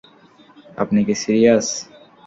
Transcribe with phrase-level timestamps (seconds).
[0.77, 1.67] আপনি কি সিরিয়াস?